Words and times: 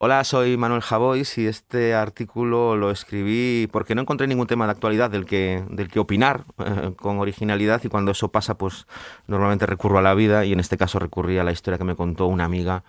Hola, 0.00 0.22
soy 0.22 0.56
Manuel 0.56 0.80
Javois 0.80 1.38
y 1.38 1.48
este 1.48 1.92
artículo 1.92 2.76
lo 2.76 2.92
escribí 2.92 3.66
porque 3.72 3.96
no 3.96 4.02
encontré 4.02 4.28
ningún 4.28 4.46
tema 4.46 4.64
de 4.66 4.70
actualidad 4.70 5.10
del 5.10 5.26
que, 5.26 5.64
del 5.70 5.88
que 5.88 5.98
opinar 5.98 6.44
eh, 6.58 6.92
con 6.96 7.18
originalidad 7.18 7.80
y 7.82 7.88
cuando 7.88 8.12
eso 8.12 8.28
pasa 8.30 8.56
pues 8.56 8.86
normalmente 9.26 9.66
recurro 9.66 9.98
a 9.98 10.02
la 10.02 10.14
vida 10.14 10.44
y 10.44 10.52
en 10.52 10.60
este 10.60 10.76
caso 10.76 11.00
recurrí 11.00 11.38
a 11.38 11.42
la 11.42 11.50
historia 11.50 11.78
que 11.78 11.84
me 11.84 11.96
contó 11.96 12.26
una 12.26 12.44
amiga 12.44 12.84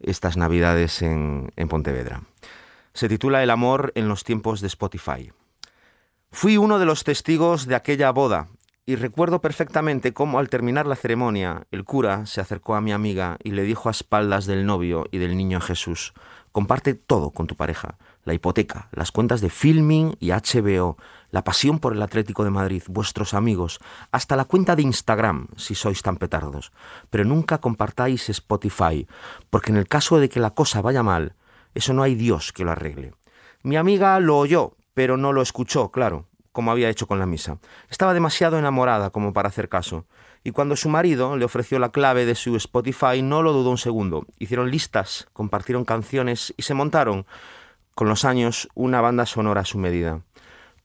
estas 0.00 0.38
navidades 0.38 1.02
en, 1.02 1.52
en 1.56 1.68
Pontevedra. 1.68 2.22
Se 2.94 3.10
titula 3.10 3.42
El 3.42 3.50
amor 3.50 3.92
en 3.94 4.08
los 4.08 4.24
tiempos 4.24 4.62
de 4.62 4.68
Spotify. 4.68 5.30
Fui 6.30 6.56
uno 6.56 6.78
de 6.78 6.86
los 6.86 7.04
testigos 7.04 7.66
de 7.66 7.74
aquella 7.74 8.10
boda 8.12 8.48
y 8.86 8.94
recuerdo 8.94 9.40
perfectamente 9.40 10.14
cómo 10.14 10.38
al 10.38 10.48
terminar 10.48 10.86
la 10.86 10.94
ceremonia 10.94 11.66
el 11.72 11.84
cura 11.84 12.24
se 12.24 12.40
acercó 12.40 12.76
a 12.76 12.80
mi 12.80 12.92
amiga 12.92 13.36
y 13.42 13.50
le 13.50 13.64
dijo 13.64 13.88
a 13.88 13.90
espaldas 13.90 14.46
del 14.46 14.64
novio 14.64 15.06
y 15.10 15.18
del 15.18 15.36
niño 15.36 15.60
Jesús, 15.60 16.14
comparte 16.56 16.94
todo 16.94 17.32
con 17.32 17.46
tu 17.46 17.54
pareja, 17.54 17.98
la 18.24 18.32
hipoteca, 18.32 18.88
las 18.92 19.12
cuentas 19.12 19.42
de 19.42 19.50
Filming 19.50 20.16
y 20.20 20.30
HBO, 20.30 20.96
la 21.30 21.44
pasión 21.44 21.80
por 21.80 21.92
el 21.92 22.00
Atlético 22.00 22.44
de 22.44 22.50
Madrid, 22.50 22.82
vuestros 22.88 23.34
amigos, 23.34 23.78
hasta 24.10 24.36
la 24.36 24.46
cuenta 24.46 24.74
de 24.74 24.80
Instagram, 24.80 25.48
si 25.58 25.74
sois 25.74 26.00
tan 26.00 26.16
petardos, 26.16 26.72
pero 27.10 27.26
nunca 27.26 27.58
compartáis 27.58 28.30
Spotify, 28.30 29.06
porque 29.50 29.70
en 29.70 29.76
el 29.76 29.86
caso 29.86 30.18
de 30.18 30.30
que 30.30 30.40
la 30.40 30.54
cosa 30.54 30.80
vaya 30.80 31.02
mal, 31.02 31.34
eso 31.74 31.92
no 31.92 32.02
hay 32.02 32.14
Dios 32.14 32.54
que 32.54 32.64
lo 32.64 32.72
arregle. 32.72 33.12
Mi 33.62 33.76
amiga 33.76 34.18
lo 34.18 34.38
oyó, 34.38 34.78
pero 34.94 35.18
no 35.18 35.34
lo 35.34 35.42
escuchó, 35.42 35.90
claro, 35.90 36.24
como 36.56 36.70
había 36.70 36.88
hecho 36.88 37.06
con 37.06 37.18
la 37.18 37.26
misa. 37.26 37.58
Estaba 37.90 38.14
demasiado 38.14 38.58
enamorada 38.58 39.10
como 39.10 39.34
para 39.34 39.50
hacer 39.50 39.68
caso. 39.68 40.06
Y 40.42 40.52
cuando 40.52 40.74
su 40.74 40.88
marido 40.88 41.36
le 41.36 41.44
ofreció 41.44 41.78
la 41.78 41.90
clave 41.90 42.24
de 42.24 42.34
su 42.34 42.56
Spotify, 42.56 43.20
no 43.20 43.42
lo 43.42 43.52
dudó 43.52 43.68
un 43.68 43.76
segundo. 43.76 44.24
Hicieron 44.38 44.70
listas, 44.70 45.28
compartieron 45.34 45.84
canciones 45.84 46.54
y 46.56 46.62
se 46.62 46.72
montaron, 46.72 47.26
con 47.94 48.08
los 48.08 48.24
años, 48.24 48.70
una 48.72 49.02
banda 49.02 49.26
sonora 49.26 49.60
a 49.60 49.64
su 49.66 49.76
medida. 49.76 50.22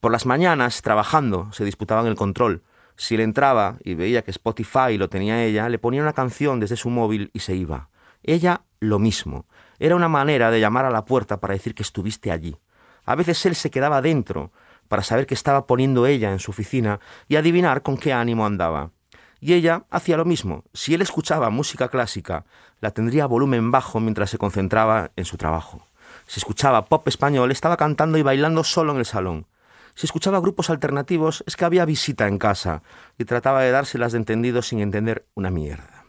Por 0.01 0.11
las 0.11 0.25
mañanas, 0.25 0.81
trabajando, 0.81 1.49
se 1.53 1.63
disputaban 1.63 2.05
el 2.05 2.15
control. 2.15 2.63
Si 2.97 3.15
él 3.15 3.21
entraba 3.21 3.77
y 3.81 3.93
veía 3.93 4.23
que 4.23 4.31
Spotify 4.31 4.97
lo 4.97 5.07
tenía 5.07 5.41
ella, 5.41 5.69
le 5.69 5.79
ponía 5.79 6.01
una 6.01 6.11
canción 6.11 6.59
desde 6.59 6.75
su 6.75 6.89
móvil 6.89 7.31
y 7.31 7.39
se 7.39 7.55
iba. 7.55 7.87
Ella 8.23 8.63
lo 8.81 8.99
mismo. 8.99 9.45
Era 9.79 9.95
una 9.95 10.09
manera 10.09 10.51
de 10.51 10.59
llamar 10.59 10.83
a 10.83 10.91
la 10.91 11.05
puerta 11.05 11.39
para 11.39 11.53
decir 11.53 11.73
que 11.73 11.83
estuviste 11.83 12.29
allí. 12.29 12.57
A 13.05 13.15
veces 13.15 13.45
él 13.45 13.55
se 13.55 13.71
quedaba 13.71 14.01
dentro, 14.01 14.51
para 14.91 15.03
saber 15.03 15.25
qué 15.25 15.35
estaba 15.35 15.67
poniendo 15.67 16.05
ella 16.05 16.33
en 16.33 16.39
su 16.39 16.51
oficina 16.51 16.99
y 17.29 17.37
adivinar 17.37 17.81
con 17.81 17.95
qué 17.95 18.11
ánimo 18.11 18.45
andaba. 18.45 18.91
Y 19.39 19.53
ella 19.53 19.85
hacía 19.89 20.17
lo 20.17 20.25
mismo. 20.25 20.65
Si 20.73 20.93
él 20.93 21.01
escuchaba 21.01 21.49
música 21.49 21.87
clásica, 21.87 22.43
la 22.81 22.91
tendría 22.91 23.25
volumen 23.25 23.71
bajo 23.71 24.01
mientras 24.01 24.31
se 24.31 24.37
concentraba 24.37 25.11
en 25.15 25.23
su 25.23 25.37
trabajo. 25.37 25.87
Si 26.27 26.41
escuchaba 26.41 26.83
pop 26.83 27.07
español, 27.07 27.53
estaba 27.53 27.77
cantando 27.77 28.17
y 28.17 28.21
bailando 28.21 28.65
solo 28.65 28.91
en 28.91 28.97
el 28.97 29.05
salón. 29.05 29.47
Si 29.95 30.07
escuchaba 30.07 30.41
grupos 30.41 30.69
alternativos, 30.69 31.41
es 31.47 31.55
que 31.55 31.63
había 31.63 31.85
visita 31.85 32.27
en 32.27 32.37
casa 32.37 32.83
y 33.17 33.23
trataba 33.23 33.61
de 33.61 33.71
dárselas 33.71 34.11
de 34.11 34.17
entendido 34.17 34.61
sin 34.61 34.81
entender 34.81 35.25
una 35.35 35.51
mierda. 35.51 36.03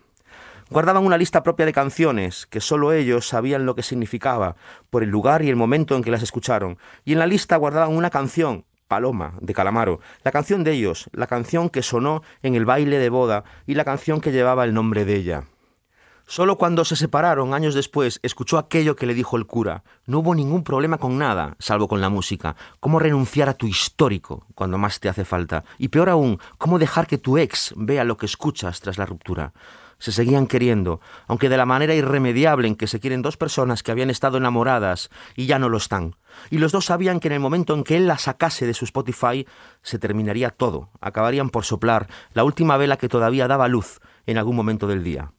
Guardaban 0.70 1.04
una 1.04 1.18
lista 1.18 1.44
propia 1.44 1.66
de 1.66 1.72
canciones 1.72 2.46
que 2.46 2.60
solo 2.60 2.92
ellos 2.92 3.28
sabían 3.28 3.64
lo 3.64 3.76
que 3.76 3.84
significaba 3.84 4.56
por 4.90 5.04
el 5.04 5.10
lugar 5.10 5.42
y 5.42 5.50
el 5.50 5.56
momento 5.56 5.94
en 5.94 6.02
que 6.02 6.10
las 6.10 6.22
escucharon. 6.22 6.78
Y 7.04 7.12
en 7.12 7.20
la 7.20 7.26
lista 7.28 7.56
guardaban 7.56 7.94
una 7.94 8.10
canción, 8.10 8.64
Paloma, 8.92 9.32
de 9.40 9.54
Calamaro, 9.54 10.00
la 10.22 10.32
canción 10.32 10.64
de 10.64 10.72
ellos, 10.72 11.08
la 11.14 11.26
canción 11.26 11.70
que 11.70 11.80
sonó 11.80 12.22
en 12.42 12.54
el 12.56 12.66
baile 12.66 12.98
de 12.98 13.08
boda 13.08 13.42
y 13.66 13.72
la 13.72 13.86
canción 13.86 14.20
que 14.20 14.32
llevaba 14.32 14.64
el 14.64 14.74
nombre 14.74 15.06
de 15.06 15.16
ella. 15.16 15.44
Solo 16.26 16.58
cuando 16.58 16.84
se 16.84 16.94
separaron 16.94 17.54
años 17.54 17.74
después 17.74 18.20
escuchó 18.22 18.58
aquello 18.58 18.94
que 18.94 19.06
le 19.06 19.14
dijo 19.14 19.38
el 19.38 19.46
cura. 19.46 19.82
No 20.04 20.18
hubo 20.18 20.34
ningún 20.34 20.62
problema 20.62 20.98
con 20.98 21.16
nada, 21.16 21.56
salvo 21.58 21.88
con 21.88 22.02
la 22.02 22.10
música. 22.10 22.54
¿Cómo 22.80 22.98
renunciar 22.98 23.48
a 23.48 23.54
tu 23.54 23.66
histórico 23.66 24.44
cuando 24.54 24.76
más 24.76 25.00
te 25.00 25.08
hace 25.08 25.24
falta? 25.24 25.64
Y 25.78 25.88
peor 25.88 26.10
aún, 26.10 26.38
¿cómo 26.58 26.78
dejar 26.78 27.06
que 27.06 27.16
tu 27.16 27.38
ex 27.38 27.72
vea 27.78 28.04
lo 28.04 28.18
que 28.18 28.26
escuchas 28.26 28.82
tras 28.82 28.98
la 28.98 29.06
ruptura? 29.06 29.54
Se 30.02 30.10
seguían 30.10 30.48
queriendo, 30.48 31.00
aunque 31.28 31.48
de 31.48 31.56
la 31.56 31.64
manera 31.64 31.94
irremediable 31.94 32.66
en 32.66 32.74
que 32.74 32.88
se 32.88 32.98
quieren 32.98 33.22
dos 33.22 33.36
personas 33.36 33.84
que 33.84 33.92
habían 33.92 34.10
estado 34.10 34.36
enamoradas 34.36 35.10
y 35.36 35.46
ya 35.46 35.60
no 35.60 35.68
lo 35.68 35.76
están. 35.76 36.16
Y 36.50 36.58
los 36.58 36.72
dos 36.72 36.86
sabían 36.86 37.20
que 37.20 37.28
en 37.28 37.34
el 37.34 37.40
momento 37.40 37.72
en 37.72 37.84
que 37.84 37.96
él 37.98 38.08
la 38.08 38.18
sacase 38.18 38.66
de 38.66 38.74
su 38.74 38.84
Spotify 38.84 39.46
se 39.80 40.00
terminaría 40.00 40.50
todo, 40.50 40.90
acabarían 41.00 41.50
por 41.50 41.64
soplar 41.64 42.08
la 42.34 42.42
última 42.42 42.76
vela 42.78 42.96
que 42.96 43.08
todavía 43.08 43.46
daba 43.46 43.68
luz 43.68 44.00
en 44.26 44.38
algún 44.38 44.56
momento 44.56 44.88
del 44.88 45.04
día 45.04 45.30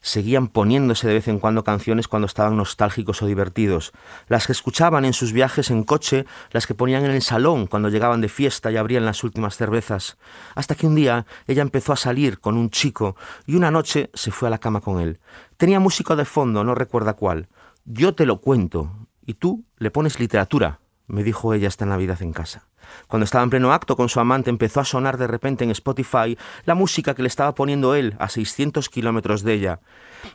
seguían 0.00 0.48
poniéndose 0.48 1.08
de 1.08 1.14
vez 1.14 1.28
en 1.28 1.38
cuando 1.38 1.64
canciones 1.64 2.08
cuando 2.08 2.26
estaban 2.26 2.56
nostálgicos 2.56 3.22
o 3.22 3.26
divertidos, 3.26 3.92
las 4.28 4.46
que 4.46 4.52
escuchaban 4.52 5.04
en 5.04 5.12
sus 5.12 5.32
viajes 5.32 5.70
en 5.70 5.82
coche, 5.82 6.26
las 6.50 6.66
que 6.66 6.74
ponían 6.74 7.04
en 7.04 7.10
el 7.10 7.22
salón 7.22 7.66
cuando 7.66 7.88
llegaban 7.88 8.20
de 8.20 8.28
fiesta 8.28 8.70
y 8.70 8.76
abrían 8.76 9.04
las 9.04 9.24
últimas 9.24 9.56
cervezas, 9.56 10.18
hasta 10.54 10.74
que 10.74 10.86
un 10.86 10.94
día 10.94 11.26
ella 11.46 11.62
empezó 11.62 11.92
a 11.92 11.96
salir 11.96 12.40
con 12.40 12.56
un 12.56 12.70
chico 12.70 13.16
y 13.46 13.56
una 13.56 13.70
noche 13.70 14.10
se 14.14 14.30
fue 14.30 14.48
a 14.48 14.50
la 14.50 14.58
cama 14.58 14.80
con 14.80 15.00
él. 15.00 15.18
Tenía 15.56 15.80
música 15.80 16.16
de 16.16 16.24
fondo, 16.24 16.64
no 16.64 16.74
recuerda 16.74 17.14
cuál. 17.14 17.48
Yo 17.84 18.14
te 18.14 18.26
lo 18.26 18.40
cuento, 18.40 18.92
y 19.24 19.34
tú 19.34 19.64
le 19.78 19.90
pones 19.90 20.20
literatura, 20.20 20.80
me 21.08 21.24
dijo 21.24 21.52
ella 21.52 21.68
esta 21.68 21.86
Navidad 21.86 22.22
en 22.22 22.32
casa. 22.32 22.68
Cuando 23.06 23.24
estaba 23.24 23.44
en 23.44 23.50
pleno 23.50 23.72
acto 23.72 23.96
con 23.96 24.08
su 24.08 24.20
amante 24.20 24.50
empezó 24.50 24.80
a 24.80 24.84
sonar 24.84 25.18
de 25.18 25.26
repente 25.26 25.64
en 25.64 25.70
Spotify 25.70 26.36
la 26.64 26.74
música 26.74 27.14
que 27.14 27.22
le 27.22 27.28
estaba 27.28 27.54
poniendo 27.54 27.94
él 27.94 28.14
a 28.18 28.28
600 28.28 28.88
kilómetros 28.88 29.42
de 29.42 29.54
ella, 29.54 29.80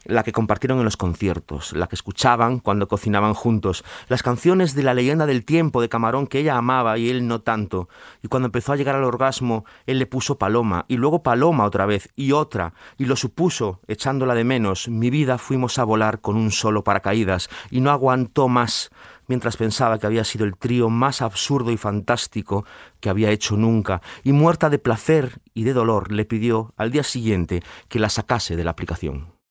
la 0.06 0.24
que 0.24 0.32
compartieron 0.32 0.80
en 0.80 0.86
los 0.86 0.98
conciertos, 0.98 1.74
la 1.74 1.88
que 1.88 1.96
escuchaban 1.96 2.60
cuando 2.60 2.88
cocinaban 2.88 3.34
juntos, 3.34 3.84
las 4.08 4.24
canciones 4.24 4.76
de 4.76 4.84
la 4.84 4.94
leyenda 4.94 5.26
del 5.26 5.46
tiempo 5.46 5.82
de 5.82 5.90
Camarón 5.90 6.28
que 6.28 6.40
ella 6.40 6.58
amaba 6.58 6.98
y 6.98 7.10
él 7.10 7.28
no 7.28 7.42
tanto. 7.42 7.90
Y 8.22 8.28
cuando 8.28 8.48
empezó 8.48 8.74
a 8.74 8.76
llegar 8.76 8.96
al 8.96 9.04
orgasmo, 9.04 9.66
él 9.86 10.00
le 10.00 10.06
puso 10.06 10.38
paloma 10.38 10.86
y 10.88 10.98
luego 10.98 11.24
paloma 11.24 11.66
otra 11.66 11.86
vez 11.86 12.10
y 12.16 12.32
otra, 12.32 12.74
y 12.98 13.06
lo 13.06 13.16
supuso, 13.16 13.82
echándola 13.88 14.36
de 14.36 14.44
menos. 14.44 14.88
Mi 14.88 15.10
vida 15.10 15.38
fuimos 15.38 15.78
a 15.80 15.84
volar 15.84 16.22
con 16.22 16.36
un 16.36 16.52
solo 16.52 16.84
paracaídas 16.84 17.50
y 17.70 17.82
no 17.82 17.92
aguantó 17.92 18.48
más 18.48 18.92
mientras 19.28 19.58
pensaba 19.58 20.00
que 20.00 20.08
había 20.08 20.24
sido 20.24 20.46
el 20.46 20.58
trío 20.58 20.90
más 20.90 21.22
absurdo 21.22 21.72
y 21.72 21.78
fantástico 21.78 22.66
que 23.00 23.10
había 23.10 23.32
hecho 23.32 23.58
nunca, 23.58 24.02
y 24.24 24.32
muerta 24.32 24.70
de 24.70 24.80
placer 24.80 25.40
y 25.54 25.64
de 25.64 25.74
dolor 25.74 26.12
le 26.12 26.26
pidió 26.26 26.74
al 26.78 26.92
día 26.92 27.04
siguiente 27.04 27.62
que 27.90 28.00
la 28.00 28.10
sacase 28.10 28.56
de 28.56 28.64
la 28.64 28.72
aplicación. 28.72 29.33